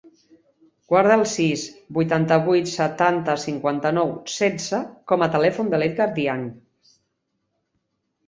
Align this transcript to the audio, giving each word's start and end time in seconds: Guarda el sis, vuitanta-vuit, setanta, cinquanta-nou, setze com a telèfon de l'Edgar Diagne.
Guarda 0.91 1.17
el 1.17 1.23
sis, 1.31 1.65
vuitanta-vuit, 1.97 2.71
setanta, 2.77 3.35
cinquanta-nou, 3.43 4.09
setze 4.37 4.79
com 5.11 5.25
a 5.25 5.29
telèfon 5.37 5.69
de 5.75 5.81
l'Edgar 5.83 6.07
Diagne. 6.17 6.49